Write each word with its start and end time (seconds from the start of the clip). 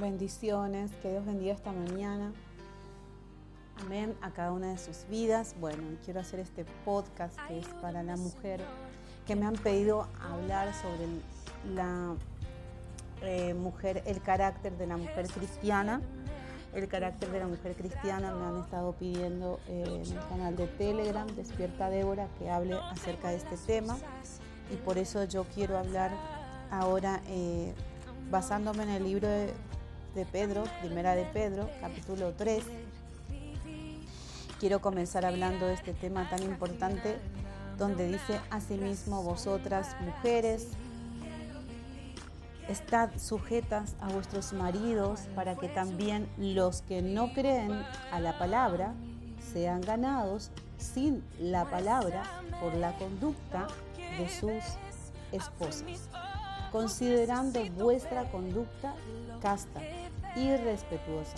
Bendiciones, 0.00 0.90
que 1.02 1.10
Dios 1.10 1.24
bendiga 1.24 1.54
esta 1.54 1.70
mañana. 1.70 2.32
Amén 3.80 4.16
a 4.22 4.32
cada 4.32 4.50
una 4.50 4.70
de 4.70 4.78
sus 4.78 5.06
vidas. 5.08 5.54
Bueno, 5.60 5.84
quiero 6.04 6.18
hacer 6.18 6.40
este 6.40 6.64
podcast 6.84 7.38
que 7.46 7.60
es 7.60 7.68
para 7.80 8.02
la 8.02 8.16
mujer, 8.16 8.60
que 9.24 9.36
me 9.36 9.46
han 9.46 9.54
pedido 9.54 10.08
hablar 10.20 10.74
sobre 10.74 11.06
la 11.76 12.16
eh, 13.22 13.54
mujer, 13.54 14.02
el 14.06 14.20
carácter 14.20 14.76
de 14.76 14.88
la 14.88 14.96
mujer 14.96 15.28
cristiana. 15.28 16.00
El 16.74 16.88
carácter 16.88 17.30
de 17.30 17.38
la 17.38 17.46
mujer 17.46 17.76
cristiana 17.76 18.34
me 18.34 18.46
han 18.46 18.64
estado 18.64 18.94
pidiendo 18.94 19.60
eh, 19.68 19.84
en 19.86 20.12
el 20.12 20.28
canal 20.28 20.56
de 20.56 20.66
Telegram, 20.66 21.28
Despierta 21.36 21.88
Débora, 21.88 22.26
que 22.40 22.50
hable 22.50 22.74
acerca 22.74 23.28
de 23.28 23.36
este 23.36 23.56
tema. 23.58 23.96
Y 24.72 24.76
por 24.76 24.98
eso 24.98 25.22
yo 25.22 25.44
quiero 25.54 25.78
hablar 25.78 26.10
ahora 26.72 27.20
eh, 27.28 27.72
basándome 28.28 28.82
en 28.82 28.88
el 28.88 29.04
libro 29.04 29.28
de 29.28 29.52
de 30.14 30.24
Pedro, 30.24 30.64
primera 30.80 31.14
de 31.16 31.24
Pedro, 31.24 31.68
capítulo 31.80 32.32
3. 32.32 32.62
Quiero 34.60 34.80
comenzar 34.80 35.24
hablando 35.24 35.66
de 35.66 35.74
este 35.74 35.92
tema 35.92 36.28
tan 36.30 36.42
importante 36.42 37.18
donde 37.78 38.06
dice, 38.06 38.40
asimismo 38.50 39.22
vosotras 39.22 39.96
mujeres, 40.00 40.68
estad 42.68 43.10
sujetas 43.18 43.94
a 44.00 44.08
vuestros 44.08 44.52
maridos 44.52 45.22
para 45.34 45.56
que 45.56 45.68
también 45.68 46.28
los 46.38 46.82
que 46.82 47.02
no 47.02 47.32
creen 47.32 47.72
a 48.12 48.20
la 48.20 48.38
palabra 48.38 48.94
sean 49.52 49.80
ganados 49.80 50.50
sin 50.78 51.24
la 51.40 51.64
palabra 51.64 52.22
por 52.60 52.74
la 52.74 52.96
conducta 52.96 53.66
de 54.18 54.28
sus 54.28 54.62
esposas, 55.32 56.08
considerando 56.70 57.60
vuestra 57.76 58.30
conducta 58.30 58.94
casta 59.42 59.80
y 60.36 60.56
respetuosa. 60.56 61.36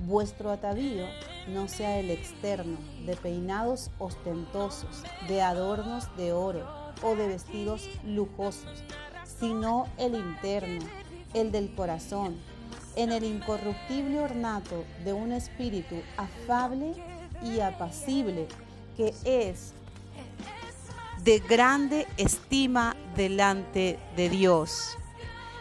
Vuestro 0.00 0.50
atavío 0.50 1.06
no 1.48 1.68
sea 1.68 1.98
el 1.98 2.10
externo, 2.10 2.76
de 3.06 3.16
peinados 3.16 3.90
ostentosos, 3.98 5.02
de 5.26 5.40
adornos 5.40 6.14
de 6.16 6.32
oro 6.32 6.66
o 7.02 7.16
de 7.16 7.28
vestidos 7.28 7.88
lujosos, 8.04 8.82
sino 9.40 9.86
el 9.96 10.14
interno, 10.14 10.84
el 11.32 11.50
del 11.50 11.74
corazón, 11.74 12.36
en 12.94 13.12
el 13.12 13.24
incorruptible 13.24 14.20
ornato 14.20 14.84
de 15.04 15.12
un 15.12 15.32
espíritu 15.32 15.96
afable 16.16 16.92
y 17.42 17.60
apacible, 17.60 18.48
que 18.96 19.14
es 19.24 19.72
de 21.24 21.38
grande 21.40 22.06
estima 22.16 22.96
delante 23.16 23.98
de 24.16 24.28
Dios. 24.28 24.96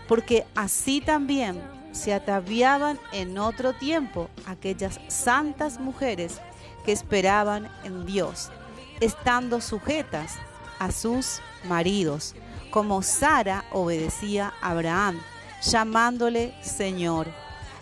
Porque 0.07 0.45
así 0.55 1.01
también 1.01 1.61
se 1.95 2.13
ataviaban 2.13 2.99
en 3.13 3.37
otro 3.37 3.73
tiempo 3.73 4.29
aquellas 4.45 4.99
santas 5.07 5.79
mujeres 5.79 6.39
que 6.83 6.91
esperaban 6.91 7.71
en 7.83 8.05
Dios, 8.05 8.51
estando 8.99 9.61
sujetas 9.61 10.35
a 10.77 10.91
sus 10.91 11.39
maridos, 11.67 12.35
como 12.69 13.01
Sara 13.01 13.63
obedecía 13.71 14.53
a 14.61 14.71
Abraham, 14.71 15.19
llamándole 15.63 16.53
Señor, 16.61 17.27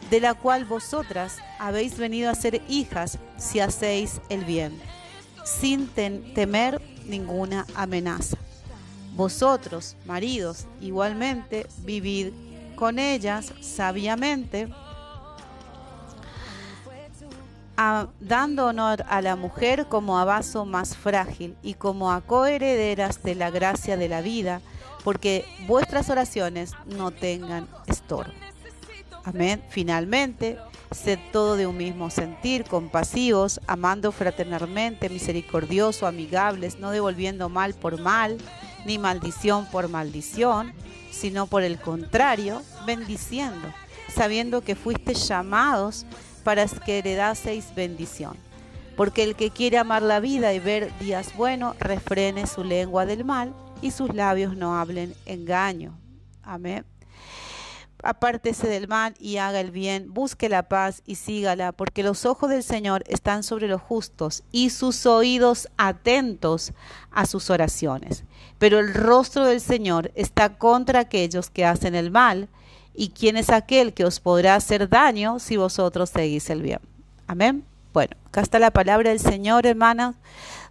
de 0.10 0.22
la 0.22 0.36
cual 0.36 0.66
vosotras 0.66 1.38
habéis 1.60 1.98
venido 1.98 2.30
a 2.30 2.36
ser 2.36 2.62
hijas 2.70 3.18
si 3.38 3.60
hacéis 3.60 4.22
el 4.30 4.46
bien, 4.46 4.80
sin 5.44 5.88
temer 5.88 6.82
ninguna 7.06 7.66
amenaza. 7.76 8.38
Vosotros, 9.16 9.96
maridos, 10.06 10.66
igualmente 10.82 11.68
vivid 11.80 12.32
con 12.84 13.00
ellas 13.00 13.54
sabiamente, 13.62 14.68
dando 18.20 18.66
honor 18.66 19.06
a 19.08 19.22
la 19.22 19.38
mujer 19.38 19.86
como 19.88 20.20
a 20.20 20.26
vaso 20.26 20.66
más 20.66 20.98
frágil 20.98 21.56
y 21.64 21.76
como 21.76 22.12
a 22.12 22.20
coherederas 22.20 23.24
de 23.24 23.36
la 23.36 23.52
gracia 23.52 23.96
de 23.96 24.10
la 24.10 24.20
vida, 24.20 24.60
porque 25.06 25.46
vuestras 25.66 26.10
oraciones 26.10 26.74
no 26.86 27.12
tengan 27.12 27.70
estorbo. 27.88 28.34
Amén. 29.24 29.64
Finalmente, 29.70 30.58
sed 30.92 31.20
todo 31.32 31.56
de 31.56 31.68
un 31.68 31.78
mismo 31.78 32.10
sentir, 32.10 32.66
compasivos, 32.66 33.62
amando 33.66 34.12
fraternalmente, 34.12 35.08
misericordioso, 35.08 36.06
amigables, 36.06 36.80
no 36.80 36.92
devolviendo 36.92 37.48
mal 37.48 37.76
por 37.76 38.02
mal, 38.02 38.40
ni 38.86 38.98
maldición 38.98 39.66
por 39.68 39.90
maldición 39.90 40.74
sino 41.14 41.46
por 41.46 41.64
el 41.64 41.80
contrario, 41.80 42.64
bendiciendo, 42.86 43.72
sabiendo 44.14 44.62
que 44.62 44.76
fuiste 44.76 45.14
llamados 45.14 46.06
para 46.44 46.66
que 46.66 46.98
heredaseis 46.98 47.74
bendición. 47.76 48.36
Porque 48.98 49.24
el 49.24 49.36
que 49.36 49.52
quiere 49.52 49.78
amar 49.78 50.02
la 50.02 50.20
vida 50.20 50.54
y 50.54 50.60
ver 50.60 50.92
días 51.00 51.36
buenos, 51.36 51.78
refrene 51.80 52.48
su 52.48 52.64
lengua 52.64 53.06
del 53.06 53.26
mal 53.26 53.54
y 53.82 53.92
sus 53.92 54.14
labios 54.14 54.58
no 54.58 54.76
hablen 54.76 55.14
engaño. 55.26 55.98
Amén. 56.42 56.86
Apártese 58.04 58.68
del 58.68 58.90
mal 58.90 59.14
y 59.18 59.38
haga 59.38 59.62
el 59.62 59.72
bien, 59.72 60.14
busque 60.14 60.50
la 60.50 60.68
paz 60.68 61.04
y 61.06 61.16
sígala, 61.16 61.72
porque 61.72 62.04
los 62.04 62.26
ojos 62.26 62.50
del 62.50 62.64
Señor 62.64 63.04
están 63.08 63.44
sobre 63.44 63.68
los 63.68 63.82
justos 63.82 64.44
y 64.52 64.72
sus 64.72 65.06
oídos 65.06 65.70
atentos 65.78 66.74
a 67.12 67.26
sus 67.26 67.50
oraciones. 67.50 68.26
Pero 68.64 68.80
el 68.80 68.94
rostro 68.94 69.44
del 69.46 69.60
Señor 69.60 70.14
está 70.16 70.56
contra 70.58 71.02
aquellos 71.02 71.50
que 71.50 71.66
hacen 71.66 71.96
el 71.96 72.12
mal, 72.12 72.48
y 72.96 73.10
quién 73.10 73.36
es 73.36 73.50
aquel 73.50 73.94
que 73.94 74.06
os 74.06 74.22
podrá 74.22 74.56
hacer 74.56 74.88
daño 74.88 75.40
si 75.40 75.58
vosotros 75.58 76.12
seguís 76.12 76.50
el 76.50 76.62
bien. 76.62 76.80
Amén. 77.28 77.66
Bueno, 77.92 78.16
acá 78.26 78.40
está 78.40 78.60
la 78.60 78.72
palabra 78.72 79.10
del 79.10 79.20
Señor, 79.20 79.66
hermanas, 79.66 80.16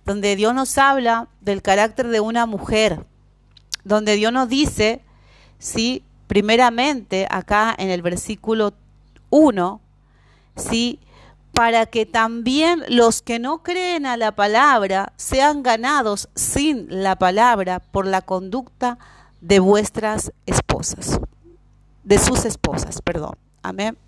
donde 0.06 0.36
Dios 0.36 0.54
nos 0.54 0.78
habla 0.78 1.28
del 1.42 1.60
carácter 1.60 2.08
de 2.08 2.20
una 2.20 2.47
mujer, 2.47 3.04
donde 3.84 4.16
Dios 4.16 4.32
nos 4.32 4.48
dice, 4.48 5.02
sí, 5.58 6.02
primeramente 6.28 7.26
acá 7.28 7.75
en 7.76 7.91
el 7.91 8.00
versículo 8.00 8.72
1, 9.28 9.82
¿sí? 10.56 10.98
Para 11.54 11.86
que 11.86 12.06
también 12.06 12.82
los 12.88 13.22
que 13.22 13.38
no 13.38 13.62
creen 13.62 14.06
a 14.06 14.16
la 14.16 14.32
palabra 14.32 15.12
sean 15.16 15.62
ganados 15.62 16.28
sin 16.34 16.86
la 16.88 17.16
palabra 17.16 17.80
por 17.80 18.06
la 18.06 18.22
conducta 18.22 18.98
de 19.40 19.60
vuestras 19.60 20.32
esposas, 20.46 21.20
de 22.04 22.18
sus 22.18 22.44
esposas, 22.44 23.02
perdón. 23.02 23.36
Amén. 23.62 23.98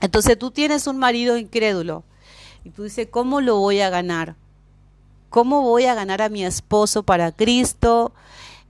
Entonces 0.00 0.38
tú 0.38 0.50
tienes 0.50 0.86
un 0.86 0.98
marido 0.98 1.36
incrédulo 1.36 2.04
y 2.64 2.70
tú 2.70 2.84
dices, 2.84 3.08
¿cómo 3.10 3.40
lo 3.40 3.58
voy 3.58 3.80
a 3.80 3.90
ganar? 3.90 4.36
¿Cómo 5.28 5.62
voy 5.62 5.84
a 5.86 5.94
ganar 5.94 6.22
a 6.22 6.28
mi 6.28 6.44
esposo 6.44 7.02
para 7.02 7.32
Cristo? 7.32 8.12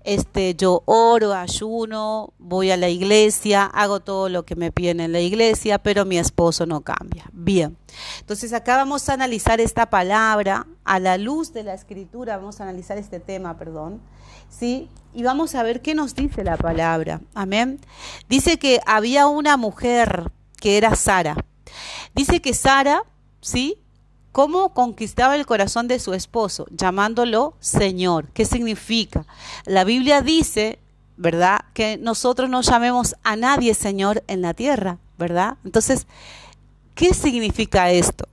Este, 0.04 0.54
yo 0.54 0.82
oro, 0.84 1.32
ayuno, 1.32 2.34
voy 2.38 2.70
a 2.70 2.76
la 2.76 2.90
iglesia, 2.90 3.64
hago 3.64 4.00
todo 4.00 4.28
lo 4.28 4.44
que 4.44 4.54
me 4.54 4.70
piden 4.70 5.00
en 5.00 5.12
la 5.12 5.20
iglesia, 5.20 5.78
pero 5.78 6.04
mi 6.04 6.18
esposo 6.18 6.66
no 6.66 6.82
cambia. 6.82 7.24
Bien, 7.32 7.76
entonces 8.20 8.52
acá 8.52 8.76
vamos 8.76 9.08
a 9.08 9.14
analizar 9.14 9.60
esta 9.60 9.88
palabra 9.88 10.66
a 10.84 11.00
la 11.00 11.16
luz 11.16 11.52
de 11.54 11.64
la 11.64 11.74
escritura, 11.74 12.36
vamos 12.36 12.60
a 12.60 12.64
analizar 12.64 12.98
este 12.98 13.18
tema, 13.18 13.56
perdón, 13.56 14.00
¿sí? 14.50 14.90
Y 15.14 15.22
vamos 15.22 15.54
a 15.54 15.62
ver 15.62 15.80
qué 15.80 15.94
nos 15.94 16.14
dice 16.14 16.44
la 16.44 16.58
palabra, 16.58 17.22
amén. 17.34 17.80
Dice 18.28 18.58
que 18.58 18.80
había 18.86 19.26
una 19.26 19.56
mujer 19.56 20.30
que 20.60 20.76
era 20.76 20.94
Sara. 20.96 21.36
Dice 22.14 22.42
que 22.42 22.52
Sara, 22.52 23.02
¿sí? 23.40 23.78
¿Cómo 24.34 24.74
conquistaba 24.74 25.36
el 25.36 25.46
corazón 25.46 25.86
de 25.86 26.00
su 26.00 26.12
esposo? 26.12 26.66
Llamándolo 26.72 27.54
Señor. 27.60 28.30
¿Qué 28.32 28.44
significa? 28.44 29.26
La 29.64 29.84
Biblia 29.84 30.22
dice, 30.22 30.80
¿verdad? 31.16 31.60
Que 31.72 31.98
nosotros 31.98 32.50
no 32.50 32.60
llamemos 32.62 33.14
a 33.22 33.36
nadie 33.36 33.74
Señor 33.74 34.24
en 34.26 34.42
la 34.42 34.52
tierra, 34.52 34.98
¿verdad? 35.18 35.58
Entonces, 35.64 36.08
¿qué 36.96 37.14
significa 37.14 37.92
esto? 37.92 38.26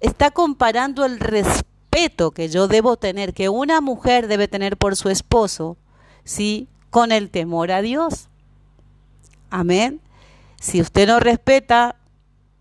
Está 0.00 0.30
comparando 0.30 1.04
el 1.04 1.20
respeto 1.20 2.30
que 2.30 2.48
yo 2.48 2.66
debo 2.66 2.96
tener, 2.96 3.34
que 3.34 3.50
una 3.50 3.82
mujer 3.82 4.28
debe 4.28 4.48
tener 4.48 4.78
por 4.78 4.96
su 4.96 5.10
esposo, 5.10 5.76
¿sí? 6.24 6.66
Con 6.88 7.12
el 7.12 7.28
temor 7.28 7.72
a 7.72 7.82
Dios. 7.82 8.30
Amén. 9.50 10.00
Si 10.58 10.80
usted 10.80 11.06
no 11.06 11.20
respeta, 11.20 11.96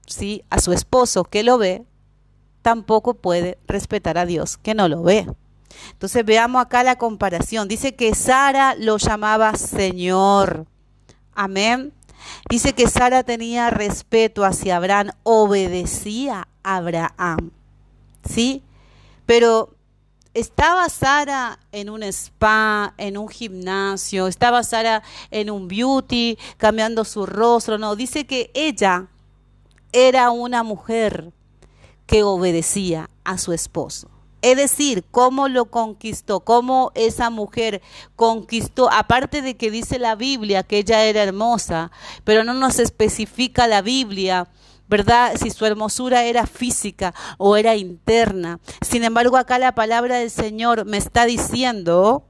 ¿sí? 0.08 0.44
A 0.50 0.60
su 0.60 0.74
esposo 0.74 1.24
que 1.24 1.44
lo 1.44 1.58
ve, 1.58 1.86
tampoco 2.62 3.16
puede 3.16 3.58
respetar 3.68 4.18
a 4.18 4.26
Dios 4.26 4.58
que 4.58 4.74
no 4.74 4.88
lo 4.88 5.04
ve. 5.04 5.28
Entonces 5.92 6.26
veamos 6.26 6.62
acá 6.62 6.84
la 6.84 6.98
comparación. 6.98 7.68
Dice 7.68 7.96
que 7.96 8.14
Sara 8.14 8.76
lo 8.76 8.98
llamaba 8.98 9.56
Señor. 9.56 10.66
Amén. 11.34 11.94
Dice 12.50 12.74
que 12.74 12.88
Sara 12.88 13.24
tenía 13.24 13.70
respeto 13.70 14.46
hacia 14.46 14.78
Abraham, 14.78 15.12
obedecía 15.24 16.48
a 16.64 16.76
Abraham. 16.78 17.52
¿Sí? 18.24 18.64
Pero 19.26 19.76
¿Estaba 20.34 20.88
Sara 20.88 21.60
en 21.74 21.90
un 21.90 22.04
spa, 22.04 22.94
en 22.98 23.18
un 23.18 23.28
gimnasio? 23.28 24.28
¿Estaba 24.28 24.64
Sara 24.64 25.04
en 25.30 25.50
un 25.50 25.68
beauty, 25.68 26.38
cambiando 26.56 27.04
su 27.04 27.26
rostro? 27.26 27.78
No, 27.78 27.98
dice 27.98 28.26
que 28.26 28.50
ella 28.54 29.08
era 29.92 30.32
una 30.32 30.64
mujer 30.64 31.34
que 32.06 32.24
obedecía 32.24 33.10
a 33.24 33.38
su 33.38 33.54
esposo. 33.54 34.10
Es 34.42 34.58
decir, 34.58 35.06
cómo 35.12 35.48
lo 35.48 35.66
conquistó, 35.66 36.40
cómo 36.40 36.92
esa 36.96 37.30
mujer 37.30 37.82
conquistó, 38.16 38.92
aparte 38.92 39.44
de 39.44 39.56
que 39.56 39.70
dice 39.70 40.00
la 40.00 40.16
Biblia 40.16 40.64
que 40.64 40.80
ella 40.80 41.04
era 41.06 41.22
hermosa, 41.22 41.92
pero 42.24 42.44
no 42.44 42.54
nos 42.56 42.80
especifica 42.80 43.68
la 43.68 43.82
Biblia 43.82 44.50
¿verdad? 44.92 45.38
Si 45.42 45.50
su 45.52 45.66
hermosura 45.66 46.26
era 46.26 46.46
física 46.46 47.14
o 47.38 47.56
era 47.56 47.78
interna. 47.78 48.60
Sin 48.82 49.06
embargo, 49.06 49.38
acá 49.38 49.58
la 49.58 49.74
palabra 49.74 50.18
del 50.18 50.30
Señor 50.30 50.84
me 50.84 50.98
está 50.98 51.26
diciendo, 51.26 52.26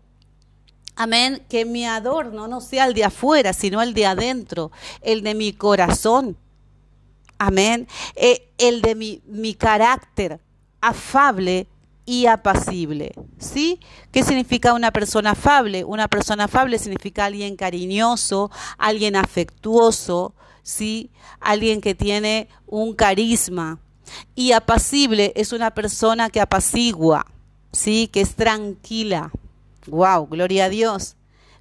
amén, 0.95 1.43
que 1.49 1.65
mi 1.65 1.87
adorno 1.87 2.47
no 2.47 2.61
sea 2.61 2.85
el 2.85 2.93
de 2.93 3.05
afuera, 3.05 3.53
sino 3.53 3.81
el 3.81 3.95
de 3.95 4.05
adentro, 4.05 4.71
el 5.01 5.23
de 5.23 5.33
mi 5.33 5.53
corazón. 5.53 6.37
Amén. 7.43 7.87
Eh, 8.15 8.53
el 8.59 8.83
de 8.83 8.93
mi, 8.93 9.23
mi 9.25 9.55
carácter 9.55 10.39
afable 10.79 11.67
y 12.05 12.27
apacible. 12.27 13.13
¿Sí? 13.39 13.79
¿Qué 14.11 14.21
significa 14.21 14.73
una 14.73 14.91
persona 14.91 15.31
afable? 15.31 15.83
Una 15.83 16.07
persona 16.07 16.43
afable 16.43 16.77
significa 16.77 17.25
alguien 17.25 17.55
cariñoso, 17.55 18.51
alguien 18.77 19.15
afectuoso, 19.15 20.35
¿sí? 20.61 21.09
Alguien 21.39 21.81
que 21.81 21.95
tiene 21.95 22.47
un 22.67 22.93
carisma. 22.93 23.79
Y 24.35 24.51
apacible 24.51 25.33
es 25.35 25.51
una 25.51 25.71
persona 25.71 26.29
que 26.29 26.41
apacigua, 26.41 27.25
¿sí? 27.71 28.07
Que 28.07 28.21
es 28.21 28.35
tranquila. 28.35 29.31
Wow, 29.87 30.27
gloria 30.27 30.65
a 30.65 30.69
Dios. 30.69 31.15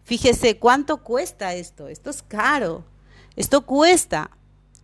Fíjese 0.04 0.58
cuánto 0.58 0.98
cuesta 0.98 1.54
esto. 1.54 1.88
Esto 1.88 2.10
es 2.10 2.20
caro. 2.20 2.84
Esto 3.34 3.64
cuesta. 3.64 4.30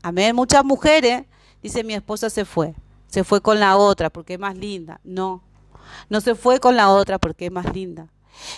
Amén. 0.02 0.34
Muchas 0.34 0.64
mujeres 0.64 1.25
dicen 1.62 1.87
mi 1.87 1.94
esposa 1.94 2.31
se 2.31 2.44
fue. 2.44 2.75
Se 3.08 3.25
fue 3.25 3.40
con 3.40 3.60
la 3.60 3.76
otra 3.76 4.10
porque 4.10 4.34
es 4.34 4.40
más 4.40 4.56
linda. 4.56 5.00
No. 5.04 5.43
No 6.08 6.20
se 6.20 6.34
fue 6.34 6.60
con 6.60 6.76
la 6.76 6.90
otra 6.90 7.19
porque 7.19 7.46
es 7.46 7.52
más 7.52 7.72
linda. 7.75 8.08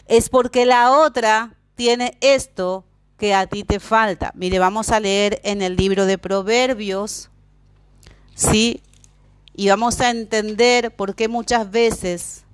Es 0.07 0.29
porque 0.29 0.67
la 0.67 0.93
otra 0.93 1.55
tiene 1.75 2.19
esto 2.21 2.85
que 3.19 3.35
a 3.35 3.47
ti 3.47 3.65
te 3.65 3.81
falta. 3.81 4.33
Mire, 4.35 4.59
vamos 4.59 4.91
a 4.91 5.01
leer 5.01 5.41
en 5.45 5.63
el 5.63 5.77
libro 5.77 6.07
de 6.07 6.19
Proverbios, 6.19 7.31
¿sí? 8.35 8.83
Y 9.55 9.69
vamos 9.69 10.01
a 10.01 10.11
entender 10.11 10.95
por 10.95 11.15
qué 11.15 11.29
muchas 11.29 11.71
veces 11.71 12.45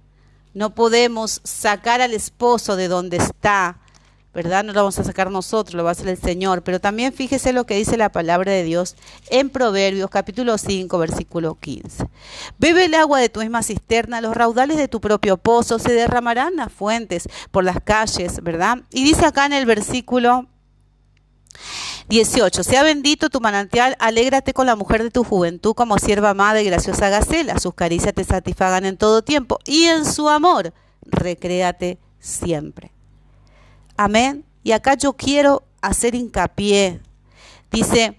no 0.54 0.74
podemos 0.74 1.40
sacar 1.44 2.00
al 2.00 2.14
esposo 2.14 2.76
de 2.76 2.88
donde 2.88 3.18
está 3.18 3.80
¿verdad? 4.34 4.64
No 4.64 4.72
lo 4.72 4.80
vamos 4.80 4.98
a 4.98 5.04
sacar 5.04 5.30
nosotros, 5.30 5.74
lo 5.74 5.84
va 5.84 5.90
a 5.90 5.92
hacer 5.92 6.08
el 6.08 6.18
Señor. 6.18 6.62
Pero 6.62 6.80
también 6.80 7.12
fíjese 7.12 7.52
lo 7.52 7.64
que 7.64 7.76
dice 7.76 7.96
la 7.96 8.10
palabra 8.10 8.52
de 8.52 8.64
Dios 8.64 8.96
en 9.30 9.48
Proverbios 9.50 10.10
capítulo 10.10 10.58
5, 10.58 10.98
versículo 10.98 11.54
15. 11.54 12.08
Bebe 12.58 12.86
el 12.86 12.94
agua 12.94 13.20
de 13.20 13.28
tu 13.28 13.40
misma 13.40 13.62
cisterna, 13.62 14.20
los 14.20 14.36
raudales 14.36 14.76
de 14.76 14.88
tu 14.88 15.00
propio 15.00 15.36
pozo, 15.36 15.78
se 15.78 15.92
derramarán 15.92 16.56
las 16.56 16.72
fuentes 16.72 17.28
por 17.50 17.64
las 17.64 17.80
calles, 17.80 18.42
¿verdad? 18.42 18.78
Y 18.90 19.04
dice 19.04 19.24
acá 19.24 19.46
en 19.46 19.52
el 19.52 19.66
versículo 19.66 20.48
18. 22.08 22.64
Sea 22.64 22.82
bendito 22.82 23.30
tu 23.30 23.40
manantial, 23.40 23.96
alégrate 23.98 24.52
con 24.52 24.66
la 24.66 24.76
mujer 24.76 25.02
de 25.02 25.10
tu 25.10 25.24
juventud 25.24 25.74
como 25.74 25.98
sierva 25.98 26.30
amada 26.30 26.60
y 26.60 26.64
graciosa 26.64 27.08
gacela. 27.08 27.58
Sus 27.58 27.74
caricias 27.74 28.14
te 28.14 28.24
satisfagan 28.24 28.84
en 28.84 28.96
todo 28.96 29.22
tiempo 29.22 29.58
y 29.64 29.84
en 29.84 30.04
su 30.04 30.28
amor 30.28 30.72
recréate 31.02 31.98
siempre. 32.18 32.93
Amén. 33.96 34.44
Y 34.62 34.72
acá 34.72 34.94
yo 34.94 35.12
quiero 35.12 35.62
hacer 35.80 36.14
hincapié. 36.14 37.00
Dice, 37.70 38.16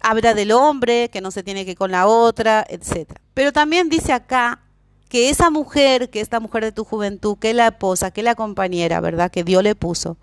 habla 0.00 0.34
del 0.34 0.52
hombre, 0.52 1.10
que 1.10 1.20
no 1.20 1.30
se 1.30 1.42
tiene 1.42 1.64
que 1.64 1.74
con 1.74 1.90
la 1.90 2.06
otra, 2.06 2.64
etc. 2.68 3.12
Pero 3.34 3.52
también 3.52 3.88
dice 3.88 4.12
acá 4.12 4.60
que 5.08 5.28
esa 5.28 5.50
mujer, 5.50 6.10
que 6.10 6.20
esta 6.20 6.38
mujer 6.38 6.64
de 6.64 6.72
tu 6.72 6.84
juventud, 6.84 7.36
que 7.38 7.52
la 7.52 7.68
esposa, 7.68 8.12
que 8.12 8.22
la 8.22 8.34
compañera, 8.34 9.00
¿verdad? 9.00 9.30
Que 9.30 9.42
Dios 9.42 9.62
le 9.62 9.74
puso. 9.74 10.16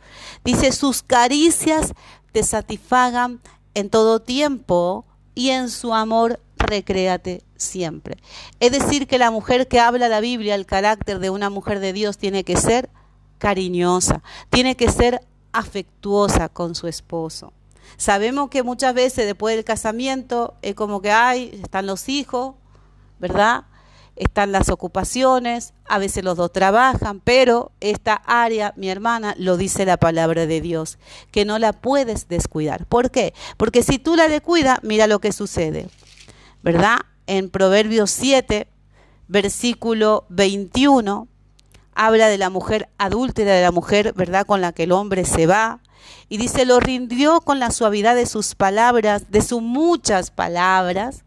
Dice, 0.45 0.71
sus 0.71 1.03
caricias 1.03 1.93
te 2.31 2.43
satisfagan 2.43 3.41
en 3.73 3.89
todo 3.89 4.21
tiempo 4.21 5.05
y 5.35 5.49
en 5.49 5.69
su 5.69 5.93
amor 5.93 6.39
recréate 6.57 7.43
siempre. 7.57 8.17
Es 8.59 8.71
decir, 8.71 9.07
que 9.07 9.17
la 9.17 9.29
mujer 9.29 9.67
que 9.67 9.79
habla 9.79 10.07
la 10.07 10.21
Biblia, 10.21 10.55
el 10.55 10.65
carácter 10.65 11.19
de 11.19 11.29
una 11.29 11.49
mujer 11.49 11.79
de 11.79 11.93
Dios 11.93 12.17
tiene 12.17 12.43
que 12.43 12.55
ser 12.55 12.89
cariñosa, 13.37 14.21
tiene 14.49 14.75
que 14.75 14.89
ser 14.89 15.21
afectuosa 15.51 16.49
con 16.49 16.75
su 16.75 16.87
esposo. 16.87 17.53
Sabemos 17.95 18.49
que 18.49 18.63
muchas 18.63 18.93
veces 18.93 19.25
después 19.25 19.55
del 19.55 19.65
casamiento 19.65 20.55
es 20.61 20.75
como 20.75 21.01
que 21.01 21.11
hay, 21.11 21.59
están 21.63 21.87
los 21.87 22.09
hijos, 22.09 22.55
¿verdad? 23.19 23.65
Están 24.15 24.51
las 24.51 24.69
ocupaciones, 24.69 25.73
a 25.87 25.99
veces 25.99 26.23
los 26.23 26.37
dos 26.37 26.51
trabajan, 26.51 27.19
pero 27.19 27.71
esta 27.79 28.15
área, 28.15 28.73
mi 28.75 28.89
hermana, 28.89 29.35
lo 29.37 29.57
dice 29.57 29.85
la 29.85 29.97
palabra 29.97 30.47
de 30.47 30.59
Dios, 30.59 30.97
que 31.31 31.45
no 31.45 31.59
la 31.59 31.71
puedes 31.71 32.27
descuidar. 32.27 32.85
¿Por 32.87 33.11
qué? 33.11 33.33
Porque 33.57 33.83
si 33.83 33.99
tú 33.99 34.15
la 34.15 34.27
descuidas, 34.27 34.79
mira 34.81 35.07
lo 35.07 35.19
que 35.19 35.31
sucede, 35.31 35.87
¿verdad? 36.63 36.99
En 37.27 37.49
Proverbios 37.49 38.09
7, 38.11 38.67
versículo 39.27 40.25
21, 40.29 41.27
habla 41.97 42.27
de 42.27 42.37
la 42.37 42.49
mujer 42.49 42.89
adúltera, 42.97 43.53
de 43.53 43.63
la 43.63 43.71
mujer, 43.71 44.13
¿verdad?, 44.15 44.45
con 44.45 44.61
la 44.61 44.71
que 44.71 44.83
el 44.83 44.91
hombre 44.91 45.25
se 45.25 45.47
va. 45.47 45.81
Y 46.29 46.37
dice, 46.37 46.65
lo 46.65 46.79
rindió 46.79 47.41
con 47.41 47.59
la 47.59 47.71
suavidad 47.71 48.15
de 48.15 48.25
sus 48.25 48.55
palabras, 48.55 49.31
de 49.31 49.41
sus 49.41 49.61
muchas 49.61 50.29
palabras, 50.29 51.25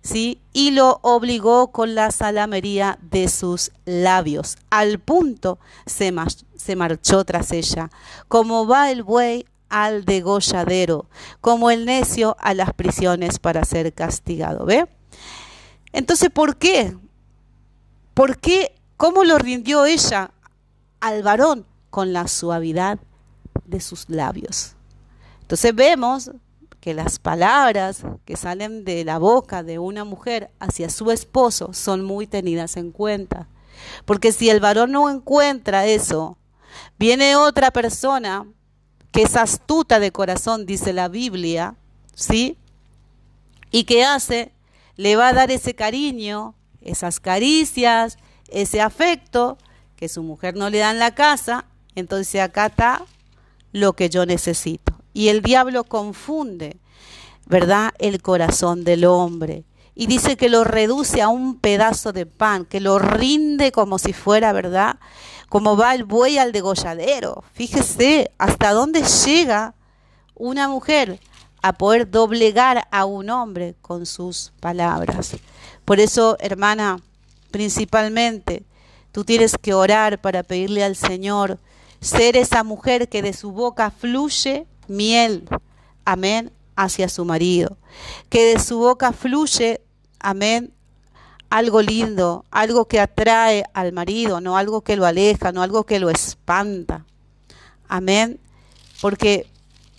¿sí? 0.00 0.40
Y 0.52 0.70
lo 0.70 1.00
obligó 1.02 1.72
con 1.72 1.94
la 1.94 2.10
salamería 2.10 2.98
de 3.02 3.28
sus 3.28 3.72
labios. 3.84 4.56
Al 4.70 5.00
punto 5.00 5.58
se, 5.86 6.14
se 6.56 6.76
marchó 6.76 7.24
tras 7.24 7.52
ella, 7.52 7.90
como 8.28 8.66
va 8.66 8.90
el 8.90 9.02
buey 9.02 9.44
al 9.68 10.04
degolladero, 10.04 11.06
como 11.40 11.70
el 11.70 11.84
necio 11.84 12.36
a 12.40 12.54
las 12.54 12.72
prisiones 12.74 13.38
para 13.38 13.64
ser 13.64 13.92
castigado. 13.92 14.66
¿Ve? 14.66 14.86
Entonces, 15.92 16.30
¿por 16.30 16.56
qué? 16.56 16.96
¿Por 18.14 18.38
qué 18.38 18.74
¿Cómo 19.02 19.24
lo 19.24 19.36
rindió 19.36 19.84
ella 19.84 20.30
al 21.00 21.24
varón? 21.24 21.66
Con 21.90 22.12
la 22.12 22.28
suavidad 22.28 23.00
de 23.64 23.80
sus 23.80 24.08
labios. 24.08 24.76
Entonces 25.40 25.74
vemos 25.74 26.30
que 26.78 26.94
las 26.94 27.18
palabras 27.18 28.04
que 28.24 28.36
salen 28.36 28.84
de 28.84 29.04
la 29.04 29.18
boca 29.18 29.64
de 29.64 29.80
una 29.80 30.04
mujer 30.04 30.52
hacia 30.60 30.88
su 30.88 31.10
esposo 31.10 31.72
son 31.72 32.04
muy 32.04 32.28
tenidas 32.28 32.76
en 32.76 32.92
cuenta. 32.92 33.48
Porque 34.04 34.30
si 34.30 34.50
el 34.50 34.60
varón 34.60 34.92
no 34.92 35.10
encuentra 35.10 35.84
eso, 35.84 36.38
viene 36.96 37.34
otra 37.34 37.72
persona 37.72 38.46
que 39.10 39.22
es 39.22 39.34
astuta 39.34 39.98
de 39.98 40.12
corazón, 40.12 40.64
dice 40.64 40.92
la 40.92 41.08
Biblia, 41.08 41.74
¿sí? 42.14 42.56
Y 43.72 43.82
que 43.82 44.04
hace, 44.04 44.52
le 44.94 45.16
va 45.16 45.30
a 45.30 45.32
dar 45.32 45.50
ese 45.50 45.74
cariño, 45.74 46.54
esas 46.80 47.18
caricias, 47.18 48.16
ese 48.52 48.80
afecto 48.80 49.58
que 49.96 50.08
su 50.08 50.22
mujer 50.22 50.56
no 50.56 50.70
le 50.70 50.78
da 50.78 50.90
en 50.90 50.98
la 50.98 51.14
casa, 51.14 51.64
entonces 51.94 52.40
acá 52.40 52.66
está 52.66 53.02
lo 53.72 53.94
que 53.94 54.08
yo 54.08 54.26
necesito. 54.26 54.94
Y 55.12 55.28
el 55.28 55.42
diablo 55.42 55.84
confunde, 55.84 56.76
¿verdad? 57.46 57.92
El 57.98 58.22
corazón 58.22 58.84
del 58.84 59.04
hombre. 59.04 59.64
Y 59.94 60.06
dice 60.06 60.36
que 60.36 60.48
lo 60.48 60.64
reduce 60.64 61.20
a 61.20 61.28
un 61.28 61.58
pedazo 61.58 62.12
de 62.12 62.24
pan, 62.24 62.64
que 62.64 62.80
lo 62.80 62.98
rinde 62.98 63.72
como 63.72 63.98
si 63.98 64.12
fuera, 64.12 64.52
¿verdad? 64.52 64.96
Como 65.48 65.76
va 65.76 65.94
el 65.94 66.04
buey 66.04 66.38
al 66.38 66.52
degolladero. 66.52 67.44
Fíjese 67.52 68.30
hasta 68.38 68.72
dónde 68.72 69.02
llega 69.02 69.74
una 70.34 70.68
mujer 70.68 71.20
a 71.60 71.74
poder 71.74 72.10
doblegar 72.10 72.88
a 72.90 73.04
un 73.04 73.30
hombre 73.30 73.76
con 73.82 74.06
sus 74.06 74.52
palabras. 74.60 75.36
Por 75.84 76.00
eso, 76.00 76.36
hermana, 76.40 76.98
principalmente. 77.52 78.64
Tú 79.12 79.24
tienes 79.24 79.56
que 79.56 79.74
orar 79.74 80.20
para 80.20 80.42
pedirle 80.42 80.82
al 80.82 80.96
Señor 80.96 81.60
ser 82.00 82.36
esa 82.36 82.64
mujer 82.64 83.08
que 83.08 83.22
de 83.22 83.32
su 83.32 83.52
boca 83.52 83.92
fluye 83.92 84.66
miel, 84.88 85.48
amén, 86.04 86.50
hacia 86.74 87.08
su 87.08 87.24
marido. 87.24 87.76
Que 88.28 88.54
de 88.54 88.58
su 88.58 88.78
boca 88.78 89.12
fluye, 89.12 89.80
amén, 90.18 90.72
algo 91.50 91.82
lindo, 91.82 92.44
algo 92.50 92.86
que 92.86 92.98
atrae 92.98 93.64
al 93.74 93.92
marido, 93.92 94.40
no 94.40 94.56
algo 94.56 94.80
que 94.80 94.96
lo 94.96 95.06
aleja, 95.06 95.52
no 95.52 95.62
algo 95.62 95.84
que 95.84 96.00
lo 96.00 96.10
espanta. 96.10 97.04
Amén. 97.88 98.40
Porque, 99.00 99.46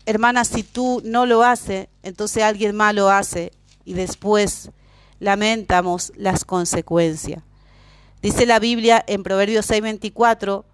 hermana, 0.05 0.45
si 0.45 0.63
tú 0.63 1.01
no 1.05 1.25
lo 1.25 1.43
haces, 1.43 1.87
entonces 2.01 2.43
alguien 2.43 2.75
más 2.75 2.95
lo 2.95 3.09
hace 3.09 3.51
y 3.85 3.93
después 3.93 4.71
lamentamos 5.23 6.11
las 6.15 6.45
consecuencias. 6.45 7.41
Dice 8.21 8.45
la 8.45 8.59
Biblia 8.59 9.03
en 9.07 9.23
Proverbios 9.23 9.69
6:24, 9.69 10.65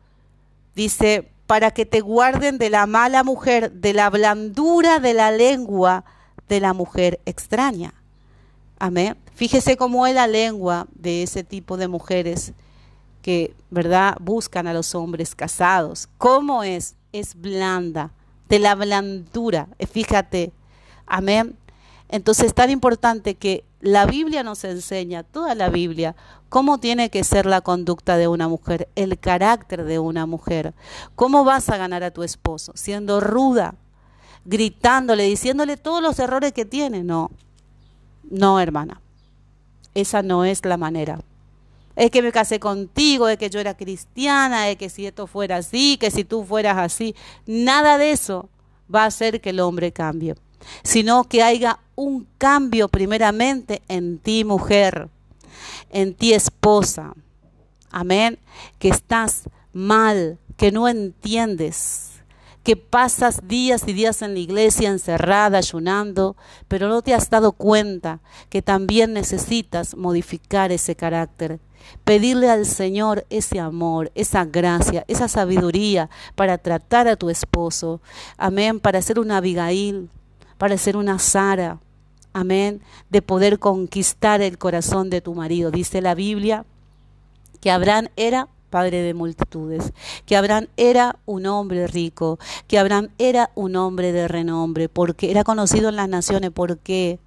dice, 0.75 1.31
para 1.47 1.71
que 1.71 1.85
te 1.85 2.01
guarden 2.01 2.57
de 2.57 2.69
la 2.69 2.85
mala 2.85 3.23
mujer, 3.23 3.71
de 3.71 3.93
la 3.93 4.09
blandura 4.09 4.99
de 4.99 5.13
la 5.13 5.31
lengua 5.31 6.03
de 6.47 6.59
la 6.59 6.73
mujer 6.73 7.19
extraña. 7.25 7.93
Amén. 8.77 9.15
Fíjese 9.35 9.77
cómo 9.77 10.05
es 10.05 10.15
la 10.15 10.27
lengua 10.27 10.87
de 10.93 11.23
ese 11.23 11.43
tipo 11.43 11.77
de 11.77 11.87
mujeres 11.87 12.53
que, 13.21 13.53
¿verdad?, 13.69 14.15
buscan 14.19 14.67
a 14.67 14.73
los 14.73 14.95
hombres 14.95 15.35
casados. 15.35 16.07
¿Cómo 16.17 16.63
es? 16.63 16.95
Es 17.11 17.35
blanda, 17.35 18.11
de 18.47 18.59
la 18.59 18.75
blandura. 18.75 19.67
Fíjate. 19.91 20.51
Amén. 21.05 21.57
Entonces 22.09 22.47
es 22.47 22.53
tan 22.53 22.69
importante 22.69 23.35
que 23.35 23.63
la 23.81 24.05
Biblia 24.05 24.43
nos 24.43 24.63
enseña, 24.63 25.23
toda 25.23 25.55
la 25.55 25.69
Biblia, 25.69 26.15
cómo 26.49 26.79
tiene 26.79 27.09
que 27.09 27.23
ser 27.23 27.45
la 27.45 27.61
conducta 27.61 28.17
de 28.17 28.27
una 28.27 28.47
mujer, 28.47 28.89
el 28.95 29.17
carácter 29.19 29.85
de 29.85 29.99
una 29.99 30.25
mujer. 30.25 30.73
¿Cómo 31.15 31.43
vas 31.43 31.69
a 31.69 31.77
ganar 31.77 32.03
a 32.03 32.11
tu 32.11 32.23
esposo? 32.23 32.73
Siendo 32.75 33.19
ruda, 33.21 33.75
gritándole, 34.45 35.23
diciéndole 35.23 35.77
todos 35.77 36.01
los 36.01 36.19
errores 36.19 36.51
que 36.51 36.65
tiene. 36.65 37.03
No, 37.03 37.31
no, 38.29 38.59
hermana. 38.59 39.01
Esa 39.93 40.21
no 40.21 40.45
es 40.45 40.65
la 40.65 40.77
manera. 40.77 41.19
Es 41.95 42.11
que 42.11 42.21
me 42.21 42.31
casé 42.31 42.59
contigo, 42.59 43.27
de 43.27 43.37
que 43.37 43.49
yo 43.49 43.59
era 43.59 43.75
cristiana, 43.75 44.65
de 44.65 44.77
que 44.77 44.89
si 44.89 45.05
esto 45.05 45.27
fuera 45.27 45.57
así, 45.57 45.97
que 45.97 46.11
si 46.11 46.23
tú 46.23 46.43
fueras 46.45 46.77
así. 46.77 47.15
Nada 47.45 47.97
de 47.97 48.11
eso 48.11 48.49
va 48.93 49.03
a 49.03 49.07
hacer 49.07 49.41
que 49.41 49.49
el 49.49 49.59
hombre 49.59 49.91
cambie, 49.91 50.35
sino 50.83 51.23
que 51.25 51.43
haya 51.43 51.79
un 51.95 52.27
cambio 52.37 52.87
primeramente 52.87 53.81
en 53.87 54.19
ti, 54.19 54.43
mujer, 54.43 55.09
en 55.89 56.13
ti, 56.13 56.33
esposa. 56.33 57.13
Amén. 57.91 58.39
Que 58.77 58.89
estás 58.89 59.43
mal, 59.73 60.37
que 60.57 60.71
no 60.71 60.87
entiendes 60.87 62.09
que 62.63 62.75
pasas 62.75 63.47
días 63.47 63.83
y 63.87 63.93
días 63.93 64.21
en 64.21 64.33
la 64.33 64.39
iglesia 64.39 64.89
encerrada, 64.89 65.57
ayunando, 65.57 66.35
pero 66.67 66.87
no 66.87 67.01
te 67.01 67.13
has 67.13 67.29
dado 67.29 67.53
cuenta 67.53 68.19
que 68.49 68.61
también 68.61 69.13
necesitas 69.13 69.95
modificar 69.95 70.71
ese 70.71 70.95
carácter, 70.95 71.59
pedirle 72.03 72.49
al 72.49 72.65
Señor 72.65 73.25
ese 73.29 73.59
amor, 73.59 74.11
esa 74.13 74.45
gracia, 74.45 75.03
esa 75.07 75.27
sabiduría 75.27 76.09
para 76.35 76.57
tratar 76.57 77.07
a 77.07 77.15
tu 77.15 77.29
esposo, 77.29 78.01
amén, 78.37 78.79
para 78.79 79.01
ser 79.01 79.19
una 79.19 79.37
Abigail, 79.37 80.09
para 80.59 80.77
ser 80.77 80.97
una 80.97 81.17
Sara, 81.19 81.79
amén, 82.33 82.81
de 83.09 83.21
poder 83.23 83.57
conquistar 83.59 84.41
el 84.41 84.57
corazón 84.57 85.09
de 85.09 85.21
tu 85.21 85.33
marido. 85.33 85.71
Dice 85.71 86.01
la 86.01 86.13
Biblia 86.13 86.65
que 87.61 87.71
Abraham 87.71 88.09
era 88.17 88.49
padre 88.69 89.01
de 89.01 89.13
multitudes, 89.13 89.93
que 90.25 90.35
Abraham 90.35 90.67
era 90.75 91.15
un 91.25 91.45
hombre 91.45 91.87
rico, 91.87 92.39
que 92.67 92.77
Abraham 92.77 93.07
era 93.17 93.51
un 93.55 93.77
hombre 93.77 94.11
de 94.11 94.27
renombre, 94.27 94.89
porque 94.89 95.31
era 95.31 95.45
conocido 95.45 95.89
en 95.89 95.95
las 95.95 96.09
naciones, 96.09 96.51
¿por 96.51 96.77
qué? 96.77 97.19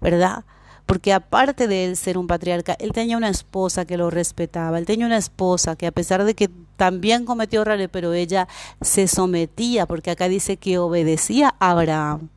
¿Verdad? 0.00 0.44
Porque 0.86 1.12
aparte 1.12 1.68
de 1.68 1.84
él 1.84 1.96
ser 1.96 2.16
un 2.16 2.26
patriarca, 2.26 2.74
él 2.80 2.92
tenía 2.92 3.18
una 3.18 3.28
esposa 3.28 3.84
que 3.84 3.98
lo 3.98 4.08
respetaba, 4.08 4.78
él 4.78 4.86
tenía 4.86 5.04
una 5.04 5.18
esposa 5.18 5.76
que 5.76 5.86
a 5.86 5.92
pesar 5.92 6.24
de 6.24 6.34
que 6.34 6.48
también 6.76 7.26
cometió 7.26 7.60
errores, 7.60 7.90
pero 7.92 8.14
ella 8.14 8.48
se 8.80 9.08
sometía, 9.08 9.84
porque 9.84 10.10
acá 10.10 10.26
dice 10.26 10.56
que 10.56 10.78
obedecía 10.78 11.54
a 11.60 11.72
Abraham. 11.72 12.30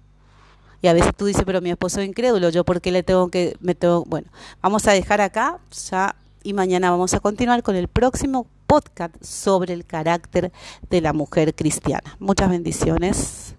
Y 0.81 0.87
a 0.87 0.93
veces 0.93 1.15
tú 1.15 1.25
dices, 1.25 1.43
pero 1.45 1.61
mi 1.61 1.69
esposo 1.69 2.01
es 2.01 2.07
incrédulo, 2.07 2.49
yo 2.49 2.63
por 2.63 2.81
qué 2.81 2.91
le 2.91 3.03
tengo 3.03 3.29
que, 3.29 3.55
me 3.59 3.75
tengo, 3.75 4.03
bueno, 4.05 4.27
vamos 4.61 4.87
a 4.87 4.91
dejar 4.91 5.21
acá, 5.21 5.59
ya 5.89 6.15
y 6.43 6.53
mañana 6.53 6.89
vamos 6.89 7.13
a 7.13 7.19
continuar 7.19 7.61
con 7.61 7.75
el 7.75 7.87
próximo 7.87 8.47
podcast 8.65 9.15
sobre 9.23 9.73
el 9.73 9.85
carácter 9.85 10.51
de 10.89 11.01
la 11.01 11.13
mujer 11.13 11.53
cristiana. 11.53 12.15
Muchas 12.19 12.49
bendiciones. 12.49 13.55